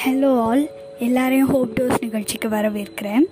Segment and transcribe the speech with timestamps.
[0.00, 0.62] Hello all
[1.04, 3.24] எல்லாரையும் hope dose நிகழ்ச்சிக்கு வரவேற்கிறேன்.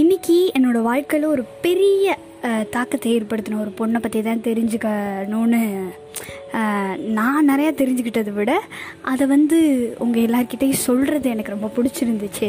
[0.00, 2.16] இன்றைக்கி என்னோடய வாழ்க்கையில் ஒரு பெரிய
[2.74, 5.60] தாக்கத்தை ஏற்படுத்தின ஒரு பொண்ணை பற்றி தான் தெரிஞ்சுக்கணும்னு
[7.18, 8.52] நான் நிறையா தெரிஞ்சுக்கிட்டதை விட
[9.12, 9.58] அதை வந்து
[10.04, 12.48] உங்கள் எல்லார்கிட்டையும் சொல்கிறது எனக்கு ரொம்ப பிடிச்சிருந்துச்சு.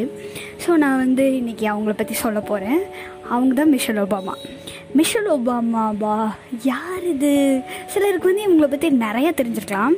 [0.64, 2.82] ஸோ நான் வந்து இன்றைக்கி அவங்கள பற்றி சொல்ல போகிறேன்
[3.34, 4.36] அவங்க தான் மிஷல் ஒபாமா
[4.98, 6.18] மிஷல் ஒபாமாவா
[6.64, 7.32] யார் இது?
[7.94, 9.96] சிலருக்கு வந்து இவங்களை பற்றி நிறையா தெரிஞ்சிருக்கலாம்.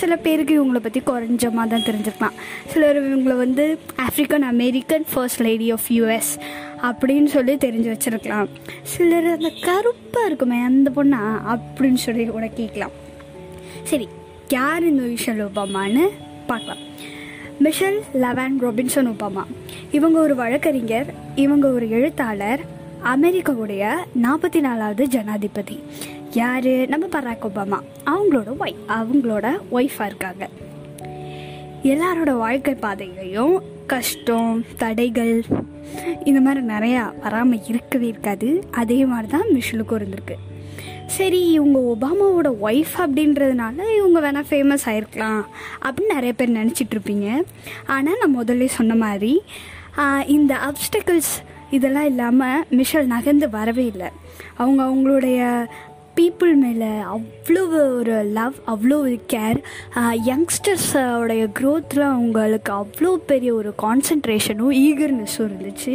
[0.00, 2.36] சில பேருக்கு இவங்களை பற்றி குறைஞ்சமாக தான் தெரிஞ்சிருக்கலாம்.
[2.72, 6.32] சிலர் இவங்களை வந்து African American first lady of US
[6.88, 8.48] அப்படின்னு சொல்லி தெரிஞ்சு வச்சுருக்கலாம்.
[8.92, 11.22] சிலர் அந்த கருப்பாக இருக்குமே அந்த பொண்ணா
[11.54, 12.96] அப்படின்னு சொல்லி கூட கேட்கலாம்.
[13.92, 14.08] சரி
[14.48, 16.06] யார் இந்த மிஷல் ஒபாமான்னு
[16.50, 16.82] பார்க்கலாம்.
[17.66, 19.44] Michelle LaVaughn Robinson Obama.
[19.90, 21.08] இவங்க ஒரு வழக்கறிஞர்
[21.44, 25.82] இவங்க ஒரு எழுத்தாளர் அமெரிக்காவுடைய நாற்பத்தி நாலாவது ஜனாதிபதி.
[26.32, 26.70] யார்?
[26.88, 27.78] நம்ம பராக் ஒபாமா.
[28.06, 30.48] அவங்களோட ஒய் அவங்களோட ஒய்ஃபாக இருக்காங்க.
[31.82, 35.44] எல்லாரோட வாழ்க்கை பாதையிலையும் கஷ்டம் தடைகள்
[36.24, 38.64] இந்த மாதிரி நிறையா வராமல் இருக்கவே இருக்காது.
[38.70, 40.36] அதே மாதிரி தான் மிஷலுக்கும் இருந்திருக்கு.
[41.06, 45.42] சரி இவங்க ஒபாமாவோட ஒய்ஃப் அப்படின்றதுனால இவங்க வேணால் ஃபேமஸ் ஆயிருக்கலாம்
[45.82, 47.42] அப்படின்னு நிறைய பேர் நினச்சிட்ருப்பீங்க
[47.86, 49.42] ஆனால் நான் முதல்ல சொன்ன மாதிரி
[50.26, 51.32] இந்த அப்டக்கிள்ஸ்
[51.70, 54.08] இதெல்லாம் இல்லாமல் மிஷல் நகர்ந்து வரவே இல்லை.
[54.62, 55.66] அவங்க அவங்களுடைய
[56.18, 57.60] பீப்புள் மேலே அவ்வளோ
[57.98, 59.58] ஒரு லவ் அவ்வளோ ஒரு கேர்
[60.28, 65.94] யங்ஸ்டர்ஸோடைய க்ரோத்தில் அவங்களுக்கு அவ்வளோ பெரிய ஒரு கான்சன்ட்ரேஷனும் ஈகர்னஸும் இருந்துச்சு.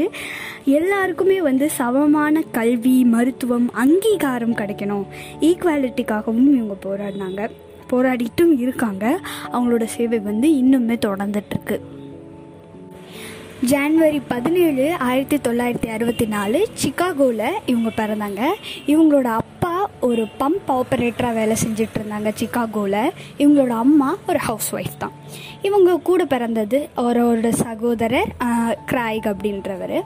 [0.78, 5.06] எல்லாருக்குமே வந்து சமமான கல்வி மருத்துவம் அங்கீகாரம் கிடைக்கணும்.
[5.50, 7.50] ஈக்குவாலிட்டிக்காகவும் இவங்க போராடினாங்க.
[7.92, 9.06] போராடிட்டும் இருக்காங்க.
[9.52, 11.78] அவங்களோட சேவை வந்து இன்னுமே தொடர்ந்துட்டுருக்கு
[13.72, 18.42] ஜான்வரி பதினேழு ஆயிரத்தி தொள்ளாயிரத்தி அறுபத்தி நாலு சிக்காகோவில் இவங்க பிறந்தாங்க.
[18.88, 25.16] இவங்களோட அப்பா ஒரு பம்ப் ஆப்ரேட்டராக வேலை செஞ்சுட்டு இருந்தாங்க சிக்காகோவில் இவங்களோட அம்மா ஒரு ஹவுஸ் ஒய்ஃப் தான்.
[25.62, 28.36] இவங்க கூட பிறந்தது அவரோட சகோதரர்
[28.92, 29.98] கிராய்க் அப்படின்றவர்.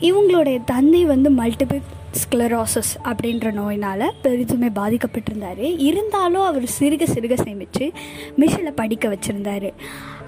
[0.00, 1.82] இவங்களுடைய தந்தை வந்து மல்டிபிள்
[2.22, 5.62] ஸ்க்ளரோசஸ் அப்படின்ற நோயினால் பெரிதுமே பாதிக்கப்பட்டிருந்தார்.
[5.90, 7.92] இருந்தாலும் அவர் சிறுக சிறுக சேமித்து
[8.38, 9.70] மிஷினில் படிக்க வச்சுருந்தாரு.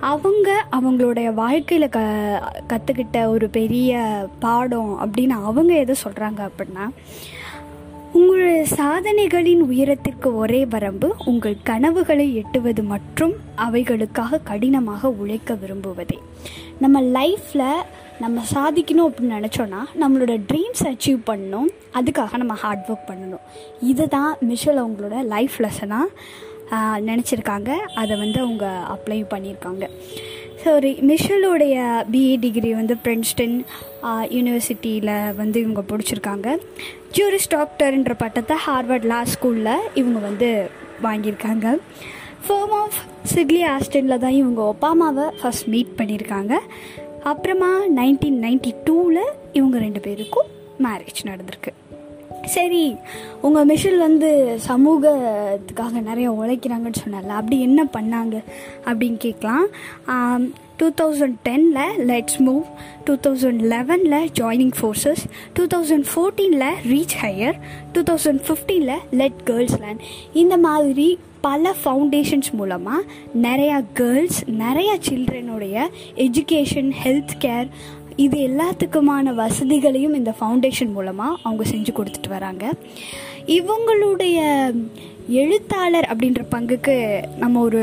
[0.01, 2.01] அவங்க அவங்களுடைய வாழ்க்கையில் க
[2.69, 4.03] கற்றுக்கிட்ட ஒரு பெரிய
[4.39, 6.89] பாடம் அப்படின்னு அவங்க எதை சொல்கிறாங்க அப்படின்னா
[8.12, 16.19] உங்களுடைய சாதனைகளின் உயரத்திற்கு ஒரே வரம்பு உங்கள் கனவுகளை எட்டுவது மற்றும் அவைகளுக்காக கடினமாக உழைக்க விரும்புவதே.
[16.78, 17.83] நம்ம லைஃப்பில்
[18.21, 21.69] நம்ம சாதிக்கணும் அப்படின்னு நினச்சோன்னா நம்மளோட ட்ரீம்ஸ் அச்சீவ் பண்ணணும்.
[21.95, 23.41] அதுக்காக நம்ம ஹார்ட் ஒர்க் பண்ணணும்.
[23.81, 26.05] இதுதான் மிஷல் அவங்களோட லைஃப் லெசனாக
[27.09, 27.71] நினச்சிருக்காங்க.
[28.03, 29.84] அதை வந்து அவங்க அப்ளை பண்ணியிருக்காங்க.
[30.62, 31.77] சாரி மிஷலுடைய
[32.12, 33.56] பிஏ டிகிரி வந்து பிரின்ஸ்டன்
[34.37, 36.59] யூனிவர்சிட்டியில் வந்து இவங்க பிடிச்சிருக்காங்க.
[37.10, 40.71] ஜூரிஸ் டாக்டர்ன்ற பட்டத்தை ஹார்வர்ட் லா ஸ்கூலில் இவங்க வந்து
[41.03, 41.78] வாங்கியிருக்காங்க.
[42.47, 42.98] ஃபார்ம் ஆஃப்
[43.34, 46.54] சிக்லி ஆஸ்டனில் தான் இவங்க ஒபாமாவை ஃபர்ஸ்ட் மீட் பண்ணியிருக்காங்க.
[47.22, 50.50] அப்புறமா நைன்டீன் நைன்டி டூவில் இவங்க ரெண்டு பேருக்கும்
[50.83, 51.72] மேரேஜ் நடந்திருக்கு.
[52.47, 52.97] சரி
[53.41, 58.37] உங்கள் மிஷில் வந்து சமூகத்துக்காக நிறைய உழைக்கிறாங்கன்னு சொன்னால அப்படி என்ன பண்ணாங்க
[58.84, 59.67] அப்படின்னு கேட்கலாம்.
[60.77, 62.65] டூ தௌசண்ட் டெனில் லெட்ஸ் மூவ்
[63.05, 67.57] டூ தௌசண்ட் லெவனில் ஜாயினிங் ஃபோர்ஸஸ் டூ தௌசண்ட் ஃபோர்டீனில் ரீச் ஹையர்
[67.93, 70.01] டூ தௌசண்ட் ஃபிஃப்டீனில் லெட் கேர்ள்ஸ் லேண்ட்
[70.33, 73.03] இந்த மாதிரி பல ஃபவுண்டேஷன்ஸ் மூலமாக
[73.43, 75.77] நிறையா கேர்ள்ஸ் நிறையா சில்ட்ரனுடைய
[76.17, 77.69] எஜுகேஷன் ஹெல்த் கேர்
[78.25, 82.65] இது எல்லாத்துக்குமான வசதிகளையும் இந்த ஃபவுண்டேஷன் மூலமாக அவங்க செஞ்சு கொடுத்துட்டு வராங்க.
[83.59, 84.38] இவங்களுடைய
[85.41, 86.94] எழுத்தாளர் அப்படின்ற பங்குக்கு
[87.43, 87.82] நம்ம ஒரு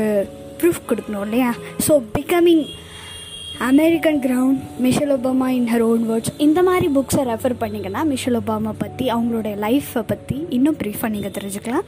[0.60, 1.50] ப்ரூஃப் கொடுக்கணும் இல்லையா?
[1.86, 2.64] So becoming
[3.70, 8.72] American grown Michelle Obama in her own words இந்த மாதிரி புக்ஸை ரெஃபர் பண்ணிங்கன்னா மிஷல் ஒபாமா
[8.84, 11.86] பற்றி அவங்களுடைய லைஃப்பை பற்றி இன்னும் ப்ரீஃபாக நீங்கள் தெரிஞ்சுக்கலாம்.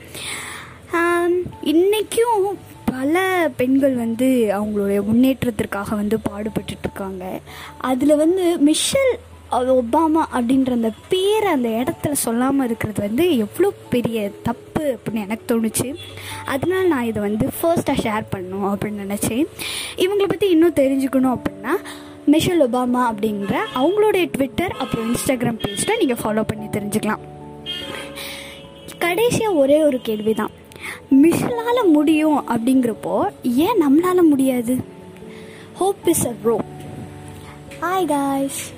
[1.73, 2.47] இன்றைக்கும்
[2.91, 3.23] பல
[3.57, 7.25] பெண்கள் வந்து அவங்களுடைய முன்னேற்றத்திற்காக வந்து பாடுபட்டுட்ருக்காங்க.
[7.91, 9.15] அதில் வந்து மிஷல்
[9.75, 15.89] ஒபாமா அப்படின்ற அந்த பேரை அந்த இடத்துல சொல்லாமல் இருக்கிறது வந்து எவ்வளோ பெரிய தப்பு அப்படின்னு எனக்கு தோணுச்சு.
[16.55, 19.47] அதனால நான் இதை வந்து ஃபர்ஸ்ட்டாக ஷேர் பண்ணணும் அப்படின்னு நினச்சேன்.
[20.05, 21.75] இவங்களை பற்றி இன்னும் தெரிஞ்சுக்கணும் அப்படின்னா
[22.35, 27.25] மிஷல் ஒபாமா அப்படின்ற அவங்களுடைய ட்விட்டர் அப்புறம் இன்ஸ்டாகிராம் பேஜில் நீங்கள் ஃபாலோ பண்ணி தெரிஞ்சுக்கலாம்.
[29.05, 30.55] கடைசியாக ஒரே ஒரு கேள்வி தான்
[31.11, 34.77] மிஷலால் முடியும் அப்படிங்கிறப்போ ஏன் நம்மளால முடியாது?
[35.75, 36.65] Hope is a rope
[37.81, 38.75] hi guys